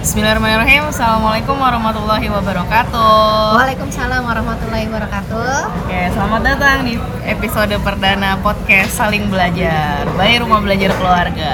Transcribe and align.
Bismillahirrahmanirrahim. 0.00 0.88
Assalamualaikum 0.88 1.60
warahmatullahi 1.60 2.32
wabarakatuh. 2.32 3.52
Waalaikumsalam 3.52 4.24
warahmatullahi 4.24 4.88
wabarakatuh. 4.88 5.84
Oke, 5.84 6.00
selamat 6.16 6.40
datang 6.40 6.88
di 6.88 6.96
episode 7.28 7.76
perdana 7.84 8.40
podcast 8.40 8.96
Saling 8.96 9.28
Belajar 9.28 10.08
by 10.16 10.40
Rumah 10.40 10.64
Belajar 10.64 10.96
Keluarga. 10.96 11.52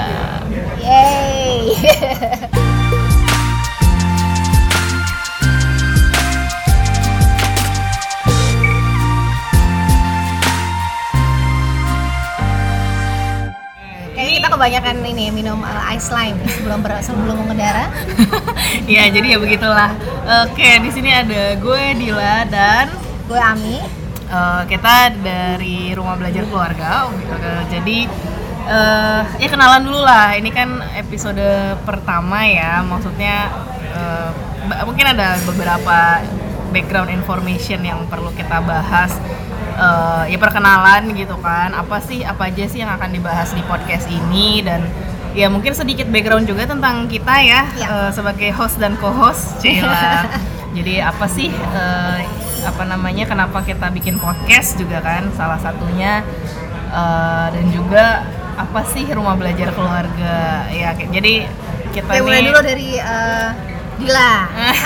Yeay. 0.79 1.75
kebanyakan 14.57 15.05
ini 15.05 15.29
minum 15.29 15.61
uh, 15.61 15.93
ice 15.93 16.09
lime 16.09 16.41
sebelum 16.49 16.81
ber, 16.81 16.97
sebelum 17.05 17.45
mengendara. 17.45 17.93
ya, 18.89 19.05
jadi 19.05 19.37
ya 19.37 19.37
begitulah. 19.37 19.93
Oke, 20.49 20.81
di 20.81 20.89
sini 20.89 21.13
ada 21.13 21.53
gue 21.61 21.83
Dila 21.93 22.43
dan 22.49 22.89
Gue 23.29 23.37
Ami. 23.37 23.77
uh, 24.33 24.65
kita 24.65 25.13
dari 25.21 25.93
Rumah 25.93 26.17
Belajar 26.17 26.43
Keluarga. 26.49 27.05
Uh, 27.07 27.63
jadi 27.69 28.09
uh, 28.65 29.21
ya 29.37 29.47
kenalan 29.47 29.85
dulu 29.85 30.01
lah. 30.01 30.33
Ini 30.33 30.49
kan 30.49 30.81
episode 30.97 31.77
pertama 31.85 32.41
ya. 32.43 32.81
Maksudnya 32.81 33.53
uh, 33.93 34.29
mungkin 34.83 35.05
ada 35.05 35.37
beberapa 35.45 36.25
background 36.73 37.13
information 37.13 37.85
yang 37.85 38.03
perlu 38.09 38.33
kita 38.33 38.59
bahas. 38.65 39.15
Uh, 39.77 40.25
ya 40.25 40.41
perkenalan 40.41 41.13
gitu 41.13 41.37
kan. 41.37 41.69
Apa 41.77 42.01
sih 42.01 42.25
apa 42.25 42.49
aja 42.49 42.65
sih 42.65 42.81
yang 42.81 42.89
akan 42.89 43.13
dibahas 43.13 43.53
di 43.53 43.61
podcast 43.69 44.09
ini 44.09 44.65
dan 44.65 44.81
ya 45.37 45.53
mungkin 45.53 45.77
sedikit 45.77 46.09
background 46.09 46.49
juga 46.49 46.65
tentang 46.65 47.05
kita 47.05 47.35
ya, 47.45 47.61
Ya. 47.77 47.87
uh, 47.87 48.09
sebagai 48.09 48.49
host 48.57 48.81
dan 48.81 48.97
co-host 48.97 49.61
Cila. 49.61 50.25
Jadi 50.77 50.97
apa 50.97 51.25
sih 51.29 51.53
uh, 51.53 52.19
apa 52.65 52.83
namanya 52.89 53.29
kenapa 53.29 53.61
kita 53.61 53.93
bikin 53.93 54.17
podcast 54.17 54.75
juga 54.81 54.97
kan 54.99 55.29
salah 55.37 55.61
satunya 55.61 56.25
uh, 56.91 57.47
dan 57.53 57.65
juga 57.69 58.25
apa 58.57 58.81
sih 58.89 59.05
rumah 59.13 59.37
belajar 59.37 59.69
keluarga 59.71 60.65
ya 60.73 60.97
jadi 60.97 61.45
kita 61.93 62.09
Oke, 62.09 62.25
mulai 62.25 62.41
nih 62.41 62.45
dulu 62.49 62.59
dari 62.65 62.89
uh, 62.97 63.49
Dila 63.97 64.33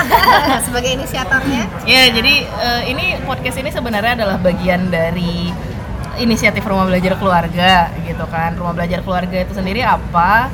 sebagai 0.65 0.95
inisiatornya. 0.95 1.67
ya 1.83 2.07
jadi 2.15 2.47
uh, 2.47 2.81
ini 2.87 3.19
podcast 3.27 3.59
ini 3.59 3.67
sebenarnya 3.67 4.23
adalah 4.23 4.39
bagian 4.39 4.87
dari 4.87 5.51
inisiatif 6.15 6.63
rumah 6.63 6.87
belajar 6.87 7.19
keluarga 7.19 7.91
gitu 8.07 8.23
kan 8.31 8.55
rumah 8.55 8.71
belajar 8.75 9.03
keluarga 9.03 9.37
itu 9.43 9.53
sendiri 9.55 9.83
apa 9.83 10.51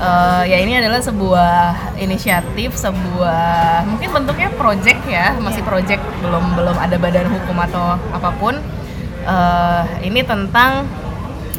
Uh, 0.00 0.48
ya 0.48 0.56
ini 0.64 0.80
adalah 0.80 0.96
sebuah 1.04 1.92
inisiatif 2.00 2.72
sebuah 2.72 3.84
mungkin 3.84 4.08
bentuknya 4.08 4.48
project 4.56 5.04
ya 5.04 5.36
masih 5.36 5.60
Iya. 5.60 5.68
project 5.68 6.00
belum 6.24 6.56
belum 6.56 6.72
ada 6.80 6.96
badan 6.96 7.28
hukum 7.28 7.56
atau 7.60 8.00
apa 8.08 8.32
pun 8.40 8.56
Uh, 9.20 9.84
ini 10.00 10.24
tentang 10.24 10.88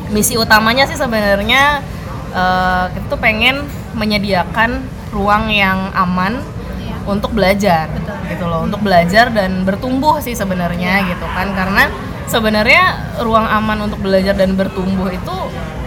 misi 0.09 0.33
utamanya 0.33 0.89
sih 0.89 0.97
sebenarnya 0.97 1.85
uh, 2.33 2.89
kita 2.89 3.05
tuh 3.05 3.21
pengen 3.21 3.69
menyediakan 3.93 4.81
ruang 5.11 5.47
yang 5.47 5.91
aman 5.93 6.39
Iya. 6.81 6.95
untuk 7.05 7.31
belajar 7.31 7.85
Betul. 7.91 8.15
gitu 8.27 8.45
loh 8.47 8.61
untuk 8.63 8.79
belajar 8.79 9.29
dan 9.29 9.61
bertumbuh 9.61 10.17
sih 10.17 10.33
sebenarnya 10.33 11.03
gitu 11.05 11.25
kan 11.27 11.51
karena 11.51 11.91
sebenarnya 12.25 12.83
ruang 13.19 13.43
aman 13.43 13.85
untuk 13.85 13.99
belajar 13.99 14.31
dan 14.33 14.55
bertumbuh 14.55 15.07
itu 15.07 15.35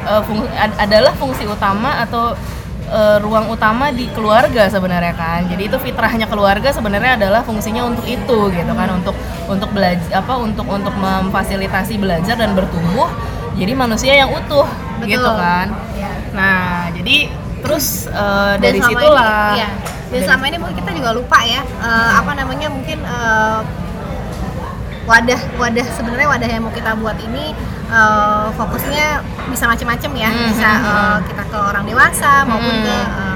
uh, 0.04 0.20
fung- 0.22 0.50
ad- 0.54 0.76
adalah 0.76 1.16
fungsi 1.16 1.48
utama 1.48 2.04
atau 2.04 2.36
uh, 2.90 3.16
ruang 3.18 3.48
utama 3.48 3.88
di 3.88 4.12
keluarga 4.12 4.68
sebenarnya 4.68 5.16
kan 5.16 5.48
jadi 5.48 5.62
itu 5.66 5.78
fitrahnya 5.80 6.28
keluarga 6.28 6.68
sebenarnya 6.68 7.16
adalah 7.16 7.40
fungsinya 7.40 7.80
untuk 7.86 8.04
itu 8.04 8.38
gitu 8.52 8.72
kan 8.76 8.88
untuk 8.92 9.16
untuk 9.48 9.72
belajar 9.72 10.04
apa 10.14 10.36
untuk 10.36 10.68
untuk 10.68 10.92
memfasilitasi 10.94 11.96
belajar 11.96 12.36
dan 12.36 12.52
bertumbuh 12.52 13.08
jadi 13.56 13.72
manusia 13.72 14.12
yang 14.14 14.28
utuh 14.28 14.68
Betul. 15.00 15.16
gitu 15.16 15.30
kan 15.32 15.72
Iya. 15.96 16.10
nah 16.36 16.60
jadi 16.92 17.32
terus 17.64 17.86
uh, 18.06 18.54
Dan 18.54 18.62
dari 18.62 18.78
selama 18.78 18.90
situlah 18.92 19.24
ini, 19.24 19.56
iya. 19.56 19.68
dan 19.72 20.12
dari- 20.12 20.24
selama 20.24 20.44
ini 20.44 20.56
mungkin 20.60 20.76
kita 20.76 20.90
juga 20.92 21.10
lupa 21.12 21.38
ya 21.40 21.60
eh, 21.64 22.10
apa 22.14 22.32
namanya 22.34 22.68
mungkin 22.68 22.98
eh, 23.00 23.60
wadah 25.04 25.40
wadah 25.56 25.86
sebenarnya 25.90 26.28
wadah 26.28 26.48
yang 26.48 26.62
mau 26.62 26.72
kita 26.72 26.92
buat 26.94 27.16
ini 27.18 27.52
eh, 27.88 28.46
fokusnya 28.52 29.06
bisa 29.48 29.64
macam-macam 29.64 30.10
ya 30.14 30.30
Hmm, 30.30 30.44
bisa 30.48 30.70
hmm. 30.70 31.16
kita 31.26 31.42
ke 31.44 31.56
orang 31.58 31.84
dewasa 31.84 32.44
maupun 32.44 32.74
Hmm. 32.74 32.84
ke 32.84 32.94
ya 32.94 33.33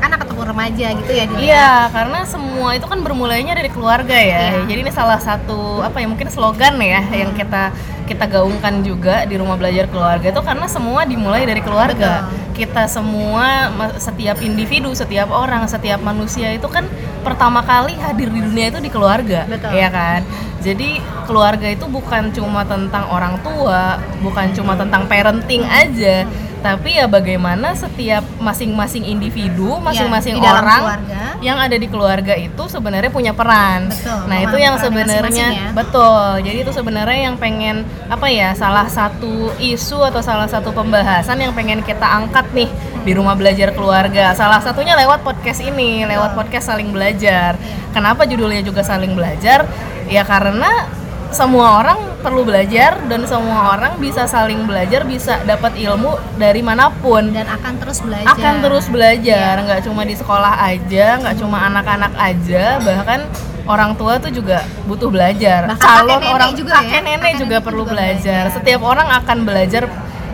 anak-anak 0.00 0.18
ataupun 0.24 0.46
remaja 0.48 0.86
gitu 0.96 1.12
ya. 1.12 1.24
Iya, 1.36 1.72
karena 1.92 2.18
semua 2.24 2.72
itu 2.72 2.88
kan 2.88 2.98
bermulainya 3.04 3.52
dari 3.52 3.68
keluarga 3.68 4.16
ya. 4.16 4.64
Iya. 4.64 4.64
Jadi 4.64 4.80
ini 4.88 4.92
salah 4.92 5.20
satu 5.20 5.84
apa 5.84 6.00
ya 6.00 6.08
mungkin 6.08 6.32
slogan 6.32 6.80
ya 6.80 7.04
yang 7.12 7.36
kita 7.36 7.70
kita 8.08 8.26
gaungkan 8.26 8.82
juga 8.82 9.22
di 9.22 9.38
rumah 9.38 9.54
belajar 9.54 9.86
keluarga 9.86 10.34
itu 10.34 10.42
karena 10.42 10.66
semua 10.66 11.06
dimulai 11.06 11.44
dari 11.44 11.60
keluarga. 11.62 12.26
Kita 12.56 12.90
semua 12.90 13.70
setiap 14.00 14.42
individu, 14.42 14.90
setiap 14.96 15.30
orang, 15.30 15.68
setiap 15.70 16.02
manusia 16.02 16.50
itu 16.50 16.66
kan 16.66 16.88
pertama 17.22 17.62
kali 17.62 17.94
hadir 18.00 18.32
di 18.32 18.40
dunia 18.40 18.72
itu 18.72 18.80
di 18.82 18.90
keluarga, 18.90 19.46
Betul. 19.46 19.76
ya 19.76 19.88
kan? 19.92 20.24
Jadi 20.60 21.00
keluarga 21.24 21.66
itu 21.72 21.88
bukan 21.88 22.28
cuma 22.36 22.62
tentang 22.68 23.08
orang 23.08 23.40
tua, 23.40 23.96
bukan 24.20 24.52
cuma 24.52 24.76
tentang 24.76 25.08
parenting 25.08 25.64
aja, 25.64 26.28
tapi 26.60 27.00
ya 27.00 27.08
bagaimana 27.08 27.72
setiap 27.72 28.20
masing-masing 28.36 29.08
individu, 29.08 29.80
masing-masing 29.80 30.36
di 30.36 30.44
dalam 30.44 30.60
orang 30.60 30.82
keluarga. 30.84 31.22
yang 31.40 31.56
ada 31.56 31.72
di 31.72 31.88
keluarga 31.88 32.36
itu 32.36 32.62
sebenarnya 32.68 33.08
punya 33.08 33.32
peran. 33.32 33.88
Betul, 33.88 34.28
Nah, 34.28 34.38
itu 34.44 34.56
yang 34.60 34.76
sebenarnya 34.76 35.24
masing-masing 35.24 35.56
ya. 35.56 35.68
betul. 35.72 36.28
Jadi 36.44 36.58
itu 36.60 36.72
sebenarnya 36.76 37.18
yang 37.32 37.36
pengen 37.40 37.76
apa 38.12 38.28
ya? 38.28 38.52
Salah 38.52 38.84
satu 38.92 39.56
isu 39.56 40.04
atau 40.04 40.20
salah 40.20 40.44
satu 40.44 40.68
pembahasan 40.76 41.40
yang 41.40 41.56
pengen 41.56 41.80
kita 41.80 42.04
angkat 42.04 42.44
nih 42.52 42.68
di 43.08 43.12
rumah 43.16 43.32
belajar 43.32 43.72
keluarga. 43.72 44.36
Salah 44.36 44.60
satunya 44.60 44.92
lewat 45.00 45.24
podcast 45.24 45.64
ini, 45.64 46.04
lewat 46.04 46.36
podcast 46.36 46.68
saling 46.76 46.92
belajar. 46.92 47.56
Iya. 47.56 47.96
Kenapa 47.96 48.28
judulnya 48.28 48.60
juga 48.60 48.84
saling 48.84 49.16
belajar? 49.16 49.64
Ya 50.10 50.22
karena 50.22 50.90
semua 51.30 51.78
orang 51.78 51.94
perlu 52.18 52.42
belajar 52.42 52.98
dan 53.06 53.22
semua 53.22 53.72
orang 53.72 53.94
bisa 53.96 54.26
saling 54.26 54.66
belajar, 54.66 55.06
bisa 55.06 55.38
dapat 55.40 55.78
ilmu 55.78 56.18
dari 56.36 56.58
mana 56.60 56.90
pun 56.92 57.30
dan 57.30 57.46
akan 57.46 57.78
terus 57.78 58.02
belajar 58.02 58.28
akan 58.28 58.54
terus 58.60 58.86
belajar 58.86 59.54
Iya. 59.54 59.62
nggak 59.62 59.80
cuma 59.86 60.02
di 60.02 60.12
sekolah 60.12 60.54
aja 60.60 61.06
nggak 61.16 61.36
cuma 61.38 61.62
anak-anak 61.64 62.10
aja 62.18 62.82
bahkan 62.82 63.20
orang 63.62 63.94
tua 63.94 64.18
tuh 64.18 64.28
juga 64.28 64.66
butuh 64.84 65.06
belajar 65.06 65.64
Bahkan 65.64 65.78
calon 65.78 66.10
kakek 66.10 66.18
nenek 66.20 66.34
orang 66.34 66.50
juga 66.52 66.70
ya. 66.70 66.76
kakek 66.76 67.00
nenek 67.00 67.14
Kakek 67.22 67.38
juga 67.38 67.54
nenek 67.54 67.64
perlu 67.64 67.80
juga 67.80 67.92
belajar. 67.94 68.42
belajar. 68.42 68.56
setiap 68.58 68.80
orang 68.82 69.08
akan 69.14 69.38
belajar 69.40 69.82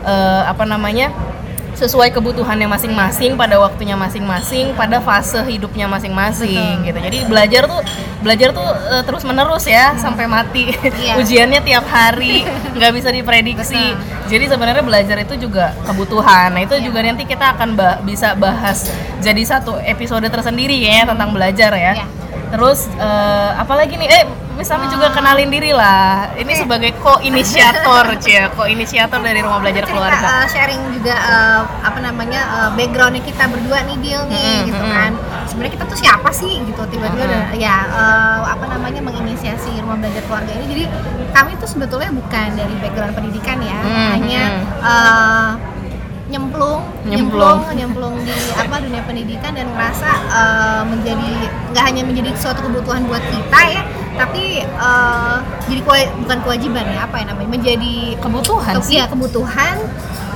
eh, 0.03 0.43
apa 0.48 0.64
namanya 0.64 1.06
sesuai 1.76 2.09
kebutuhannya 2.09 2.64
masing-masing 2.66 3.37
pada 3.37 3.60
waktunya 3.60 3.92
masing-masing 3.92 4.72
pada 4.72 4.97
fase 4.98 5.44
hidupnya 5.44 5.84
masing-masing 5.84 6.82
gitu 6.82 6.97
jadi 6.97 7.19
belajar 7.25 7.69
tuh 7.69 7.84
belajar 8.20 8.50
tuh 8.50 8.64
eh, 8.64 9.04
terus 9.04 9.22
menerus 9.22 9.64
ya 9.64 9.92
sampai 9.94 10.25
mati 10.25 10.72
Iya. 10.72 11.14
ujiannya 11.20 11.60
tiap 11.60 11.84
hari 11.84 12.48
nggak 12.76 12.92
bisa 12.92 13.12
diprediksi 13.12 13.76
Betul. 13.92 14.25
jadi 14.26 14.44
sebenarnya 14.48 14.82
belajar 14.82 15.16
itu 15.20 15.37
juga 15.38 15.76
kebutuhan. 15.84 16.50
Nah, 16.50 16.64
itu 16.64 16.75
juga 16.81 16.98
nanti 16.98 17.22
kita 17.22 17.54
akan 17.54 17.76
ba- 17.76 18.00
bisa 18.03 18.32
bahas 18.34 18.88
jadi 19.20 19.38
satu 19.44 19.78
episode 19.78 20.26
tersendiri 20.26 20.75
ya 20.75 21.04
tentang 21.04 21.31
belajar 21.31 21.70
ya. 21.72 21.93
Iya. 22.00 22.06
Terus 22.50 22.88
eh, 22.91 23.50
apalagi 23.54 23.94
nih? 23.94 24.08
Eh, 24.10 24.25
misalnya 24.56 24.89
juga 24.89 25.12
kenalin 25.12 25.47
diri 25.47 25.71
lah. 25.71 26.33
Ini 26.33 26.49
Oke. 26.49 26.61
sebagai 26.65 26.91
ko-inisiator, 26.99 28.05
Cia, 28.19 28.49
ko-inisiator 28.50 29.21
dari 29.21 29.39
Rumah 29.39 29.61
Belajar 29.61 29.84
kita 29.84 29.93
Keluarga. 29.93 30.25
uh, 30.25 30.47
sharing 30.49 30.81
juga 30.91 31.15
uh, 31.15 31.61
apa 31.81 31.99
namanya 32.00 32.41
uh, 32.49 32.71
backgroundnya 32.72 33.21
kita 33.21 33.44
berdua 33.47 33.84
nih 33.84 33.97
deal 34.00 34.22
nih 34.27 34.34
Mm-mm, 34.34 34.67
gitu 34.67 34.81
mm-mm. 34.81 34.97
kan 34.97 35.12
sebenarnya 35.47 35.72
kita 35.77 35.84
tuh 35.87 35.99
siapa 35.99 36.31
sih 36.31 36.53
gitu 36.62 36.82
tiba-tiba 36.88 37.23
Mm-mm. 37.23 37.47
ada- 37.47 37.55
ya 37.55 37.76
uh, 37.87 38.41
apa 38.49 38.64
namanya 38.67 39.00
menginisiasi 39.03 39.76
rumah 39.79 39.97
belajar 39.97 40.25
keluarga 40.25 40.50
ini 40.53 40.67
jadi 40.67 40.85
kami 41.31 41.50
tuh 41.56 41.69
sebetulnya 41.69 42.11
bukan 42.11 42.49
dari 42.52 42.75
background 42.81 43.12
pendidikan 43.12 43.59
ya 43.61 43.79
Mm, 43.79 44.09
hanya 44.11 44.43
mm. 44.43 44.62
uh, 44.81 45.50
nyemplung, 46.26 46.82
Nyemplung. 47.06 47.62
nyemplung 47.62 47.79
nyemplung 47.79 48.14
di 48.26 48.35
apa 48.52 48.82
dunia 48.82 48.99
pendidikan 49.00 49.55
dan 49.55 49.70
ngerasa 49.70 50.11
uh, 50.26 50.82
menjadi 50.82 51.29
nggak 51.70 51.85
hanya 51.87 52.02
menjadi 52.02 52.31
suatu 52.35 52.67
kebutuhan 52.67 53.06
buat 53.06 53.23
kita 53.23 53.61
ya 53.70 53.82
tapi 54.16 54.64
uh, 54.76 55.38
jadi 55.68 55.80
kewa- 55.80 56.12
bukan 56.24 56.38
kewajiban 56.42 56.84
ya 56.88 57.04
apa 57.04 57.20
ya 57.20 57.24
namanya 57.28 57.50
menjadi 57.52 57.94
Kebutuhan 58.16 58.74
ke- 58.76 58.84
sih. 58.84 58.96
iya, 58.96 59.04
kebutuhan 59.06 59.76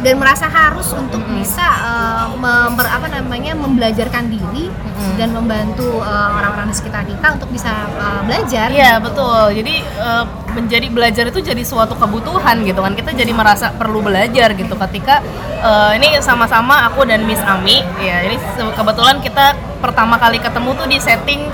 dan 0.00 0.16
merasa 0.16 0.48
harus 0.48 0.88
untuk 0.96 1.20
Mm-mm. 1.20 1.44
bisa 1.44 1.60
uh, 1.60 2.32
member, 2.32 2.88
apa 2.88 3.12
namanya 3.12 3.52
membelajarkan 3.52 4.32
diri 4.32 4.72
Mm-mm. 4.72 5.12
dan 5.20 5.28
membantu 5.28 6.00
uh, 6.00 6.40
orang-orang 6.40 6.72
di 6.72 6.76
sekitar 6.76 7.04
kita 7.04 7.36
untuk 7.36 7.52
bisa 7.52 7.68
uh, 8.00 8.24
belajar. 8.24 8.72
Iya 8.72 8.96
betul. 8.96 9.52
Jadi 9.52 9.84
eh, 9.84 10.24
menjadi 10.56 10.88
belajar 10.88 11.24
itu 11.28 11.44
jadi 11.44 11.60
suatu 11.60 12.00
kebutuhan 12.00 12.64
gitu 12.64 12.80
kan. 12.80 12.96
Kita 12.96 13.12
jadi 13.12 13.28
merasa 13.36 13.76
perlu 13.76 14.00
belajar 14.00 14.56
gitu. 14.56 14.72
Ketika 14.72 15.20
eh, 15.60 15.90
ini 16.00 16.16
sama-sama 16.24 16.88
aku 16.88 17.04
dan 17.04 17.28
Miss 17.28 17.44
Ami, 17.44 17.84
ya 18.00 18.24
ini 18.24 18.40
kebetulan 18.72 19.20
kita 19.20 19.52
pertama 19.84 20.16
kali 20.16 20.40
ketemu 20.40 20.80
tuh 20.80 20.88
di 20.88 20.96
setting 20.96 21.44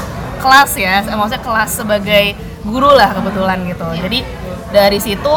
kelas 0.47 0.71
ya. 0.79 1.03
Maksudnya 1.03 1.43
kelas 1.43 1.71
sebagai 1.75 2.25
guru 2.63 2.95
lah 2.95 3.11
kebetulan 3.11 3.59
gitu. 3.67 3.87
Jadi 3.99 4.19
dari 4.71 4.99
situ 4.99 5.35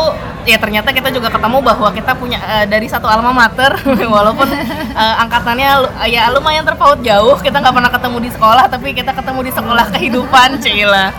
ya 0.47 0.57
ternyata 0.57 0.89
kita 0.89 1.13
juga 1.13 1.29
ketemu 1.29 1.61
bahwa 1.61 1.89
kita 1.93 2.17
punya 2.17 2.39
eh, 2.41 2.65
dari 2.65 2.89
satu 2.89 3.05
alma 3.05 3.29
mater 3.29 3.77
walaupun 4.15 4.49
eh, 4.49 5.15
angkatannya 5.21 5.69
ya 6.09 6.33
lumayan 6.33 6.65
terpaut 6.65 6.97
jauh 7.05 7.37
kita 7.37 7.61
nggak 7.61 7.75
pernah 7.75 7.91
ketemu 7.93 8.17
di 8.25 8.29
sekolah 8.33 8.65
tapi 8.65 8.97
kita 8.97 9.11
ketemu 9.13 9.39
di 9.45 9.51
sekolah 9.53 9.85
kehidupan 9.93 10.49
Cila 10.63 11.13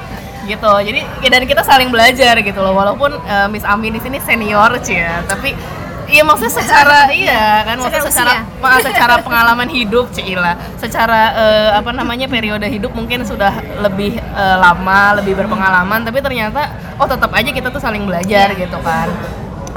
gitu 0.50 0.72
jadi 0.82 1.00
ya 1.22 1.28
dan 1.30 1.46
kita 1.46 1.62
saling 1.62 1.94
belajar 1.94 2.34
gitu 2.42 2.58
loh 2.58 2.74
walaupun 2.74 3.14
eh, 3.22 3.46
Miss 3.46 3.62
Ami 3.62 3.94
di 3.94 4.02
sini 4.02 4.18
senior 4.18 4.82
cia 4.82 5.22
tapi 5.30 5.54
iya 6.10 6.22
maksudnya 6.22 6.52
secara 6.52 6.98
iya 7.08 7.42
kan 7.62 7.76
maksudnya 7.78 8.02
Secara 8.02 8.32
secara 8.36 8.60
ma- 8.60 8.80
secara 8.80 9.14
pengalaman 9.26 9.68
hidup 9.68 10.10
Cila 10.10 10.52
secara 10.76 11.20
eh, 11.32 11.70
apa 11.72 11.90
namanya 11.90 12.26
periode 12.26 12.66
hidup 12.66 12.90
mungkin 12.90 13.22
sudah 13.22 13.52
lebih 13.78 14.18
eh, 14.18 14.56
lama 14.56 15.16
lebih 15.16 15.34
berpengalaman 15.36 16.02
tapi 16.02 16.18
ternyata 16.18 16.68
oh 16.96 17.06
tetap 17.06 17.30
aja 17.30 17.48
kita 17.48 17.68
tuh 17.68 17.78
saling 17.78 18.04
belajar 18.04 18.50
Iya. 18.50 18.60
gitu 18.60 18.78
kan 18.80 19.08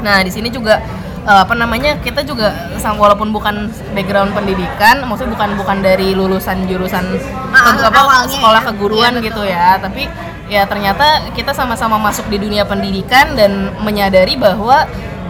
nah 0.00 0.20
di 0.20 0.28
sini 0.28 0.48
juga 0.48 0.82
eh, 1.22 1.40
apa 1.40 1.54
namanya 1.54 1.96
kita 1.98 2.20
juga 2.20 2.52
walaupun 2.84 3.30
bukan 3.30 3.54
background 3.90 4.32
pendidikan 4.32 5.00
maksudnya 5.02 5.32
bukan 5.32 5.50
bukan 5.56 5.78
dari 5.80 6.12
lulusan 6.12 6.66
jurusan 6.66 7.04
Ah, 7.50 7.72
ke- 7.72 7.86
apa, 7.86 7.96
awalnya 7.96 8.28
sekolah 8.28 8.60
ya. 8.60 8.68
keguruan 8.68 9.12
betul. 9.14 9.24
gitu 9.24 9.42
ya 9.46 9.78
tapi 9.78 10.04
ya 10.44 10.68
ternyata 10.68 11.04
kita 11.32 11.56
sama-sama 11.56 11.96
masuk 11.96 12.28
di 12.28 12.36
dunia 12.36 12.62
pendidikan 12.62 13.32
dan 13.32 13.72
menyadari 13.80 14.36
bahwa 14.36 14.84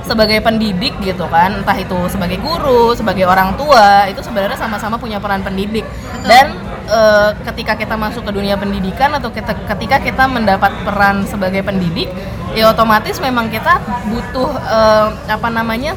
sebagai 0.05 0.39
pendidik 0.45 0.93
gitu 1.01 1.25
kan 1.33 1.65
entah 1.65 1.77
itu 1.81 1.97
sebagai 2.13 2.37
guru 2.39 2.93
sebagai 2.93 3.25
orang 3.25 3.57
tua 3.57 4.05
itu 4.05 4.21
sebenarnya 4.21 4.61
sama-sama 4.61 5.01
punya 5.01 5.17
peran 5.17 5.41
pendidik 5.41 5.85
Betul. 5.89 6.29
dan 6.29 6.47
eh, 6.89 7.31
ketika 7.53 7.73
kita 7.75 7.97
masuk 7.97 8.23
ke 8.29 8.33
dunia 8.37 8.61
pendidikan 8.61 9.17
atau 9.17 9.33
kita, 9.33 9.57
ketika 9.75 9.97
kita 10.05 10.29
mendapat 10.29 10.73
peran 10.85 11.25
sebagai 11.25 11.65
pendidik 11.65 12.13
ya 12.53 12.71
otomatis 12.71 13.17
memang 13.19 13.49
kita 13.49 13.81
butuh 14.13 14.53
eh, 14.53 15.09
apa 15.33 15.49
namanya 15.49 15.97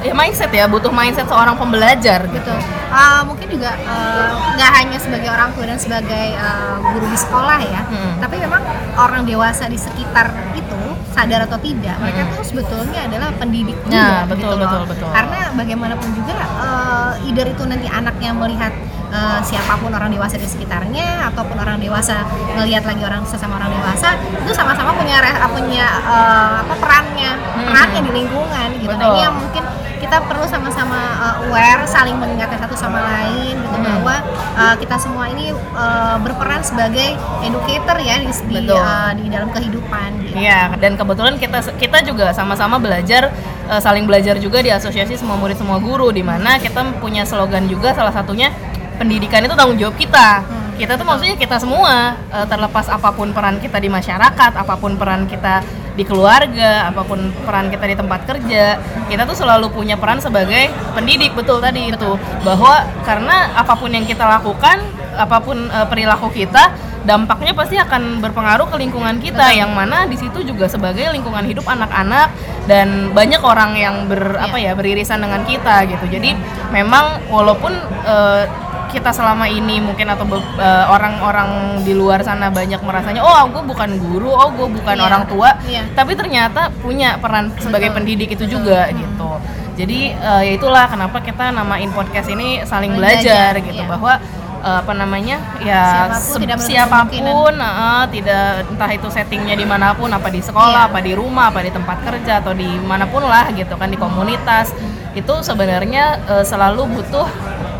ya 0.00 0.16
mindset 0.16 0.50
ya 0.50 0.64
butuh 0.64 0.88
mindset 0.90 1.28
seorang 1.28 1.54
pembelajar 1.60 2.24
gitu. 2.24 2.54
Uh, 2.90 3.22
mungkin 3.22 3.46
juga 3.46 3.70
uh, 3.86 4.34
nggak 4.58 4.70
hanya 4.82 4.98
sebagai 4.98 5.30
orang 5.30 5.54
tua 5.54 5.62
dan 5.62 5.78
sebagai 5.78 6.26
uh, 6.34 6.82
guru 6.90 7.06
di 7.06 7.18
sekolah 7.20 7.58
ya, 7.62 7.82
Hmm. 7.86 8.18
tapi 8.18 8.42
memang 8.42 8.62
orang 8.98 9.22
dewasa 9.22 9.70
di 9.70 9.78
sekitar 9.78 10.34
itu 10.58 10.80
sadar 11.20 11.44
atau 11.44 11.58
tidak, 11.60 11.96
mereka 12.00 12.20
Hmm. 12.24 12.32
tuh 12.32 12.44
sebetulnya 12.48 13.00
adalah 13.04 13.28
pendidik 13.36 13.76
Nah, 13.84 13.92
juga 13.92 14.16
betul, 14.24 14.36
gitu 14.40 14.46
loh. 14.48 14.58
betul, 14.64 14.82
betul. 14.88 15.08
Karena 15.12 15.40
bagaimanapun 15.52 16.08
juga, 16.16 16.34
uh, 16.56 17.12
either 17.28 17.44
itu 17.44 17.62
nanti 17.68 17.86
anaknya 17.92 18.30
melihat 18.32 18.72
uh, 19.12 19.38
siapa 19.44 19.76
pun 19.76 19.92
orang 19.92 20.08
dewasa 20.08 20.40
di 20.40 20.48
sekitarnya, 20.48 21.28
ataupun 21.28 21.60
orang 21.60 21.76
dewasa 21.76 22.24
melihat 22.56 22.88
lagi 22.88 23.02
orang 23.04 23.20
sesama 23.28 23.60
orang 23.60 23.68
dewasa, 23.68 24.16
itu 24.16 24.52
sama-sama 24.56 24.96
punya 24.96 25.20
punya 25.50 25.86
uh, 26.08 26.64
apa 26.64 26.74
perannya, 26.80 27.30
Hmm. 27.36 27.66
perannya 27.68 28.00
di 28.00 28.12
lingkungan 28.16 28.68
gitu. 28.80 28.94
Nah, 28.96 29.06
ini 29.12 29.20
yang 29.20 29.34
mungkin 29.36 29.64
kita 30.00 30.16
perlu 30.24 30.48
sama-sama 30.48 30.96
uh, 31.20 31.34
aware 31.46 31.84
saling 31.84 32.16
mengingatkan 32.16 32.56
satu 32.56 32.74
sama 32.74 33.04
lain 33.04 33.54
gitu 33.60 33.76
Hmm. 33.80 33.86
bahwa 34.00 34.16
uh, 34.56 34.74
kita 34.76 34.96
semua 35.00 35.28
ini 35.32 35.52
uh, 35.76 36.16
berperan 36.20 36.60
sebagai 36.64 37.16
educator 37.44 37.96
ya 38.00 38.20
di 38.20 38.28
di, 38.28 38.68
uh, 38.68 39.12
di 39.16 39.26
dalam 39.28 39.48
kehidupan 39.52 40.08
gitu. 40.24 40.36
Iya, 40.40 40.72
dan 40.80 40.96
kebetulan 41.00 41.36
kita 41.36 41.58
kita 41.76 41.98
juga 42.04 42.30
sama-sama 42.30 42.78
belajar 42.78 43.34
eh, 43.66 43.80
saling 43.82 44.06
belajar 44.06 44.38
juga 44.38 44.62
di 44.62 44.70
asosiasi 44.70 45.18
semua 45.18 45.34
murid 45.34 45.58
semua 45.58 45.82
guru 45.82 46.14
di 46.14 46.22
mana 46.22 46.56
kita 46.62 46.86
punya 47.02 47.26
slogan 47.26 47.66
juga 47.66 47.90
salah 47.94 48.14
satunya 48.14 48.54
pendidikan 49.00 49.42
itu 49.42 49.54
tanggung 49.58 49.78
jawab 49.80 49.96
kita. 49.98 50.44
Hmm, 50.46 50.70
Kita 50.78 50.96
tuh 50.96 51.04
maksudnya 51.04 51.36
kita 51.36 51.60
semua 51.60 52.16
terlepas 52.48 52.88
apa 52.88 53.12
pun 53.12 53.36
peran 53.36 53.60
kita 53.60 53.76
di 53.76 53.92
masyarakat, 53.92 54.52
apa 54.54 54.74
pun 54.80 54.96
peran 54.96 55.28
kita 55.28 55.60
di 56.00 56.04
keluarga, 56.08 56.88
apa 56.88 57.04
pun 57.04 57.28
peran 57.44 57.68
kita 57.68 57.84
di 57.84 57.92
tempat 57.92 58.24
kerja, 58.24 58.80
kita 59.12 59.28
tuh 59.28 59.36
selalu 59.36 59.68
punya 59.68 60.00
peran 60.00 60.16
sebagai 60.16 60.72
pendidik 60.96 61.36
betul 61.36 61.60
tadi 61.60 61.92
itu. 61.92 62.16
Bahwa 62.40 62.88
karena 63.04 63.52
apa 63.52 63.76
pun 63.76 63.92
yang 63.92 64.08
kita 64.08 64.24
lakukan, 64.24 64.80
apa 65.12 65.36
pun 65.44 65.68
eh, 65.68 65.84
perilaku 65.84 66.32
kita 66.32 66.72
dampaknya 67.04 67.52
pasti 67.56 67.76
akan 67.80 68.20
berpengaruh 68.20 68.68
ke 68.68 68.76
lingkungan 68.76 69.20
kita 69.24 69.56
yang 69.56 69.72
mana 69.72 70.04
di 70.04 70.20
situ 70.20 70.44
juga 70.44 70.68
sebagai 70.68 71.08
lingkungan 71.12 71.48
hidup 71.48 71.64
anak-anak 71.64 72.28
dan 72.68 73.08
banyak 73.16 73.40
orang 73.40 73.72
yang 73.72 74.04
ber 74.04 74.36
apa 74.36 74.56
ya 74.60 74.72
beririsan 74.72 75.20
dengan 75.20 75.44
kita 75.44 75.84
gitu. 75.84 76.08
Jadi 76.08 76.32
memang 76.72 77.28
walaupun 77.28 77.76
eh, 78.08 78.48
kita 78.90 79.10
selama 79.10 79.46
ini 79.46 79.78
mungkin 79.78 80.06
atau 80.06 80.26
eh, 80.58 80.84
orang-orang 80.86 81.48
di 81.80 81.94
luar 81.94 82.20
sana 82.20 82.50
banyak 82.50 82.78
merasanya 82.80 83.22
oh 83.22 83.46
gue 83.48 83.62
bukan 83.64 83.90
guru 83.96 84.30
oh 84.30 84.50
gue 84.50 84.68
bukan 84.68 84.94
Iya. 84.94 85.06
orang 85.06 85.22
tua 85.24 85.54
Iya. 85.62 85.82
tapi 85.94 86.12
ternyata 86.12 86.68
punya 86.76 87.16
peran 87.16 87.54
sebagai 87.56 87.90
Betul. 87.90 87.96
pendidik 87.96 88.28
itu 88.30 88.44
Betul. 88.44 88.54
juga 88.58 88.80
Hmm. 88.86 88.96
gitu 88.98 89.30
jadi 89.78 90.00
eh, 90.12 90.42
ya 90.44 90.52
itulah 90.52 90.84
kenapa 90.86 91.18
kita 91.18 91.50
namain 91.50 91.88
podcast 91.90 92.28
ini 92.28 92.60
saling 92.62 92.92
Belajar, 92.92 93.54
belajar, 93.56 93.64
gitu 93.64 93.80
iya. 93.80 93.88
bahwa 93.88 94.12
eh, 94.60 94.76
apa 94.76 94.92
namanya 94.92 95.36
ya 95.60 95.82
Siapa 96.12 96.18
pun 96.20 96.38
tidak 96.42 96.58
siapa 96.60 96.98
pun 97.08 97.54
eh, 97.56 98.04
tidak 98.12 98.44
entah 98.68 98.90
itu 98.90 99.08
settingnya 99.08 99.54
di 99.54 99.64
mana 99.64 99.94
pun 99.94 100.10
apa 100.10 100.28
di 100.28 100.38
sekolah 100.38 100.84
Iya. 100.84 100.90
apa 100.92 100.98
di 101.00 101.12
rumah 101.14 101.48
apa 101.48 101.62
di 101.62 101.72
tempat 101.72 101.96
kerja 102.04 102.44
atau 102.44 102.52
di 102.52 102.68
mana 102.82 103.08
pun 103.08 103.24
lah 103.24 103.48
gitu 103.50 103.72
kan 103.74 103.88
di 103.88 103.96
komunitas 103.96 104.74
itu 105.10 105.34
sebenarnya 105.40 106.04
eh, 106.28 106.44
selalu 106.44 106.86
butuh 106.92 107.26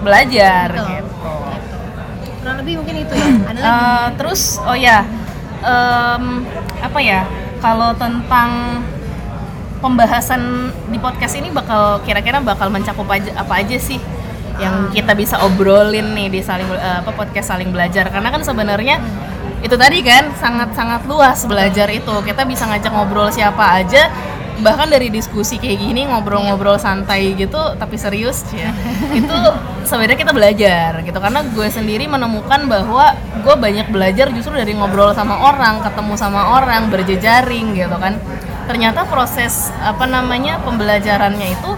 belajar 0.00 0.66
Betul. 0.70 0.88
gitu 0.90 1.10
Kurang 2.40 2.56
lebih 2.56 2.74
mungkin 2.80 2.96
itu 2.98 3.12
ya. 3.12 3.28
Ada 3.50 3.58
lagi. 3.60 3.68
Eh, 3.68 4.06
terus 4.16 4.42
oh 4.60 4.72
ya 4.72 5.04
em, 5.60 6.24
apa 6.80 6.98
ya 6.98 7.20
kalau 7.60 7.92
tentang 7.92 8.80
pembahasan 9.80 10.40
di 10.88 10.96
podcast 10.96 11.36
ini 11.36 11.48
bakal 11.48 12.00
kira-kira 12.02 12.40
bakal 12.40 12.68
mencakup 12.68 13.08
aja 13.08 13.32
apa 13.34 13.60
aja 13.60 13.76
sih 13.76 14.00
yang 14.60 14.88
Ah. 14.88 14.92
kita 14.92 15.12
bisa 15.12 15.40
obrolin 15.40 16.12
nih 16.12 16.28
di 16.28 16.40
saling 16.40 16.68
eh, 16.68 17.00
apa 17.00 17.12
podcast 17.12 17.48
saling 17.48 17.72
belajar 17.72 18.08
karena 18.08 18.28
kan 18.28 18.44
sebenarnya 18.44 19.00
itu 19.60 19.76
tadi 19.76 20.00
kan 20.00 20.32
sangat-sangat 20.36 21.04
luas 21.04 21.44
belajar 21.44 21.88
itu 21.88 22.12
kita 22.24 22.44
bisa 22.44 22.64
ngajak 22.64 22.92
ngobrol 22.92 23.28
siapa 23.28 23.80
aja 23.80 24.08
bahkan 24.60 24.92
dari 24.92 25.08
diskusi 25.08 25.56
kayak 25.56 25.80
gini 25.80 26.04
ngobrol-ngobrol 26.04 26.76
santai 26.76 27.32
gitu 27.32 27.56
tapi 27.76 27.96
serius 27.96 28.44
ya 28.52 28.68
itu 29.12 29.36
sebenarnya 29.84 30.18
kita 30.18 30.32
belajar 30.32 31.00
gitu. 31.04 31.18
Karena 31.18 31.40
gue 31.44 31.68
sendiri 31.70 32.04
menemukan 32.06 32.66
bahwa 32.68 33.16
gue 33.40 33.54
banyak 33.56 33.88
belajar 33.92 34.28
justru 34.34 34.56
dari 34.56 34.76
ngobrol 34.76 35.12
sama 35.16 35.40
orang 35.40 35.80
ketemu 35.84 36.14
sama 36.16 36.60
orang 36.60 36.88
berjejaring 36.92 37.76
gitu 37.76 37.96
kan. 37.96 38.16
Ternyata 38.68 39.06
proses 39.08 39.74
apa 39.82 40.06
namanya 40.06 40.62
pembelajarannya 40.62 41.48
itu 41.58 41.70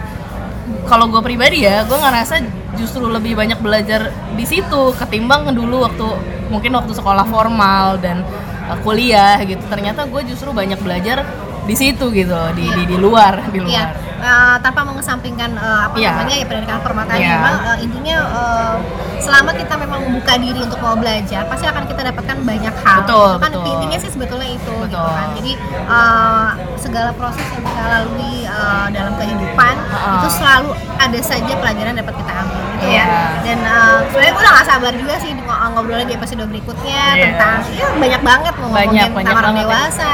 kalau 0.87 1.09
gue 1.09 1.23
pribadi 1.25 1.65
ya 1.65 1.87
gue 1.87 1.97
ngerasa 1.97 2.43
justru 2.77 3.09
lebih 3.09 3.37
banyak 3.37 3.61
belajar 3.61 4.13
di 4.35 4.45
situ 4.49 4.93
ketimbang 4.97 5.49
dulu 5.53 5.85
waktu 5.85 6.07
mungkin 6.49 6.73
waktu 6.77 6.93
sekolah 6.93 7.25
formal 7.29 7.97
dan 8.01 8.25
uh, 8.69 8.77
kuliah 8.85 9.41
gitu. 9.45 9.63
Ternyata 9.69 10.05
gue 10.09 10.21
justru 10.29 10.53
banyak 10.53 10.81
belajar 10.81 11.25
di 11.63 11.75
situ 11.75 12.05
gitu 12.11 12.35
di 12.53 12.67
di, 12.69 12.83
di 12.85 12.97
luar 12.97 13.39
di 13.47 13.59
Iya, 13.61 13.87
luar 13.87 13.89
eh, 14.19 14.57
tanpa 14.59 14.81
mengesampingkan 14.83 15.51
eh, 15.53 15.81
apa 15.85 15.95
Iya. 15.95 16.11
namanya 16.13 16.35
ya 16.35 16.45
pendidikan 16.45 16.79
formal 16.81 17.05
tadi, 17.05 17.21
Iya. 17.21 17.35
memang 17.37 17.57
eh, 17.65 17.77
intinya 17.81 18.17
eh, 18.29 18.75
selama 19.19 19.51
kita 19.53 19.75
memang 19.77 20.01
membuka 20.03 20.35
diri 20.37 20.59
untuk 20.61 20.79
mau 20.79 20.95
belajar, 20.95 21.47
pasti 21.47 21.63
akan 21.65 21.87
kita 21.87 22.03
dapatkan 22.05 22.37
banyak 22.41 22.75
hal. 22.77 22.99
Betul, 23.01 23.29
Itu 23.29 23.39
kan 23.41 23.51
betul. 23.53 23.71
intinya 23.73 23.97
sih 23.97 24.11
sebetulnya 24.11 24.51
itu, 24.53 24.73
gitu 24.83 24.99
kan. 24.99 25.29
Jadi 25.33 25.53
eh, 25.89 26.49
segala 26.77 27.11
proses 27.13 27.47
yang 27.49 27.63
kita 27.63 27.83
lalui 27.89 28.37
eh, 28.43 28.87
dalam 28.91 29.15
kehidupan 29.17 29.75
Ha-ha. 29.79 30.11
itu 30.19 30.29
selalu 30.33 30.71
ada 30.97 31.19
saja 31.21 31.53
pelajaran 31.57 31.95
dapat 31.97 32.15
kita 32.17 32.33
ambil, 32.37 32.63
gitu 32.73 32.87
Iya. 32.89 33.05
ya. 33.07 33.07
Dan 33.41 33.59
eh, 33.61 33.97
sebenarnya 34.09 34.33
gue 34.33 34.43
udah 34.43 34.53
gak 34.53 34.67
sabar 34.69 34.93
juga 34.93 35.15
sih 35.17 35.31
ng- 35.33 35.47
ngobrol 35.73 35.97
lagi 35.97 36.13
episode 36.13 36.43
berikutnya 36.45 37.03
Iya. 37.13 37.25
tentang 37.29 37.55
ya 37.71 37.87
banyak 37.95 38.21
banget 38.21 38.55
mau 38.57 38.69
Banyak, 38.69 38.83
ngomongin 38.83 39.11
banyak 39.13 39.15
tentang 39.25 39.39
orang 39.41 39.55
ya. 39.55 39.61
dewasa, 39.63 40.11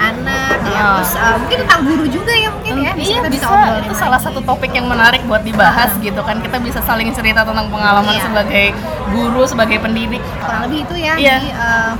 keluarga, 0.00 0.24
anak, 0.48 0.56
ya 0.64 0.80
Ah. 0.80 0.92
terus 0.96 1.12
eh, 1.12 1.34
mungkin 1.36 1.58
tentang 1.60 1.82
guru 1.84 2.04
juga 2.06 2.32
ya 2.34 2.48
mungkin 2.48 2.72
ya. 2.78 2.92
iya 2.94 3.16
kita 3.18 3.28
bisa 3.28 3.46
obrolin 3.46 3.82
itu 3.82 3.94
salah 3.94 4.12
lagi. 4.12 4.26
satu 4.26 4.40
topik 4.42 4.70
yang 4.70 4.86
menarik 4.86 5.20
buat 5.24 5.42
dibahas 5.42 5.90
gitu 5.98 6.20
kan 6.20 6.36
kita 6.38 6.56
bisa 6.58 6.80
saling 6.80 7.08
cerita 7.10 7.40
tentang 7.42 7.68
pengalaman 7.68 8.10
Iya. 8.10 8.24
sebagai 8.24 8.66
guru 9.10 9.42
sebagai 9.44 9.78
pendidik 9.78 10.22
kurang 10.38 10.60
lebih 10.64 10.78
itu 10.82 10.94
ya 10.96 11.14
Iya. 11.14 11.36
eh, 11.38 11.92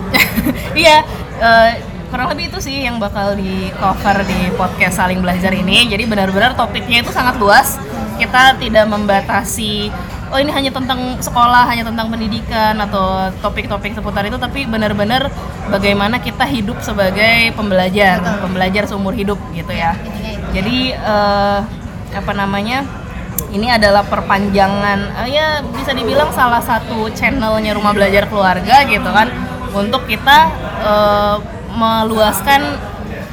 iya 0.80 0.96
eh, 1.38 1.70
kurang 2.08 2.28
lebih 2.28 2.48
itu 2.48 2.58
sih 2.58 2.82
yang 2.82 2.98
bakal 2.98 3.34
di 3.34 3.70
cover 3.76 4.24
di 4.24 4.50
podcast 4.54 4.98
saling 4.98 5.20
belajar 5.20 5.52
ini 5.52 5.86
jadi 5.86 6.04
benar-benar 6.04 6.54
topiknya 6.54 7.02
itu 7.02 7.10
sangat 7.10 7.38
luas 7.38 7.78
kita 8.16 8.56
tidak 8.56 8.84
membatasi 8.84 9.88
oh 10.30 10.38
ini 10.38 10.50
hanya 10.54 10.70
tentang 10.70 11.18
sekolah 11.18 11.66
hanya 11.66 11.82
tentang 11.82 12.06
pendidikan 12.06 12.78
atau 12.78 13.28
topik-topik 13.42 13.98
seputar 13.98 14.22
itu 14.30 14.38
tapi 14.38 14.62
benar-benar 14.64 15.26
bagaimana 15.68 16.22
kita 16.22 16.46
hidup 16.46 16.78
sebagai 16.80 17.50
pembelajar 17.58 18.22
Betul. 18.22 18.38
pembelajar 18.46 18.82
seumur 18.86 19.14
hidup 19.14 19.38
gitu 19.50 19.74
ya 19.74 19.98
jadi 20.54 20.94
eh, 20.94 21.58
apa 22.14 22.32
namanya 22.34 22.86
ini 23.50 23.66
adalah 23.74 24.06
perpanjangan 24.06 25.26
eh, 25.26 25.28
ya 25.34 25.66
bisa 25.66 25.90
dibilang 25.90 26.30
salah 26.30 26.62
satu 26.62 27.10
channelnya 27.10 27.74
rumah 27.74 27.90
belajar 27.90 28.30
keluarga 28.30 28.86
gitu 28.86 29.10
kan 29.10 29.26
untuk 29.74 30.06
kita 30.06 30.38
eh, 30.86 31.36
meluaskan 31.74 32.78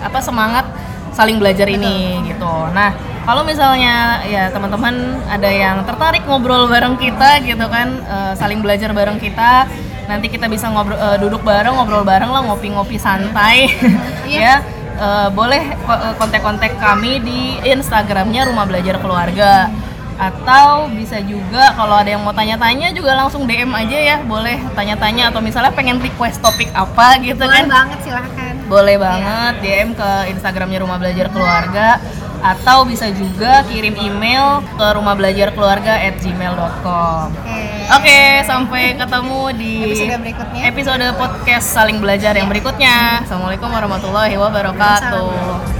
apa 0.02 0.20
semangat 0.22 0.66
saling 1.14 1.38
belajar 1.42 1.66
ini 1.70 2.26
gitu 2.30 2.54
nah 2.74 2.94
kalau 3.28 3.44
misalnya 3.44 3.96
ya 4.24 4.48
teman-teman 4.48 4.96
ada 5.28 5.50
yang 5.50 5.84
tertarik 5.84 6.24
ngobrol 6.24 6.66
bareng 6.66 6.96
kita 6.96 7.44
gitu 7.44 7.68
kan 7.68 8.00
eh, 8.00 8.34
saling 8.34 8.64
belajar 8.64 8.90
bareng 8.90 9.20
kita 9.20 9.68
nanti 10.08 10.28
kita 10.28 10.48
bisa 10.48 10.66
ngobrol 10.68 10.96
eh, 10.96 11.18
duduk 11.18 11.44
bareng 11.44 11.76
ngobrol 11.76 12.02
bareng 12.02 12.32
lah 12.32 12.42
ngopi-ngopi 12.42 12.96
santai 12.98 13.68
Iya. 14.26 14.40
ya 14.42 14.56
Eh, 14.98 15.30
boleh 15.30 15.62
ko- 15.86 15.94
eh, 15.94 16.16
kontak-kontak 16.18 16.74
kami 16.82 17.22
di 17.22 17.40
Instagramnya 17.62 18.50
Rumah 18.50 18.66
Belajar 18.66 18.98
Keluarga 18.98 19.70
atau 20.18 20.90
bisa 20.90 21.22
juga 21.22 21.70
kalau 21.72 21.94
ada 21.94 22.10
yang 22.10 22.26
mau 22.26 22.34
tanya-tanya 22.34 22.90
juga 22.90 23.14
langsung 23.14 23.46
DM 23.46 23.70
aja 23.70 23.94
ya 23.94 24.18
boleh 24.20 24.58
tanya-tanya 24.74 25.30
atau 25.30 25.38
misalnya 25.38 25.70
pengen 25.70 26.02
request 26.02 26.42
topik 26.42 26.74
apa 26.74 27.22
gitu 27.22 27.38
Boleh 27.38 27.62
kan 27.62 27.66
banget 27.70 28.00
silahkan. 28.02 28.54
boleh 28.66 28.98
banget 28.98 29.54
DM 29.62 29.90
ke 29.94 30.10
Instagramnya 30.34 30.82
Rumah 30.82 30.98
Belajar 30.98 31.30
Keluarga 31.30 32.02
atau 32.42 32.86
bisa 32.86 33.12
juga 33.14 33.64
kirim 33.68 33.96
email 33.98 34.62
ke 34.78 34.94
rumahbelajarkeluarga@gmail.com. 34.98 37.32
Oke. 37.34 37.78
Oke, 37.88 38.44
sampai 38.44 39.00
ketemu 39.00 39.48
di 39.56 39.88
Episode 39.88 40.20
berikutnya. 40.20 40.68
episode 40.68 41.08
podcast 41.16 41.72
saling 41.72 42.04
belajar 42.04 42.36
yang 42.36 42.52
berikutnya. 42.52 43.24
Assalamualaikum 43.24 43.72
warahmatullahi 43.72 44.36
wabarakatuh. 44.36 45.77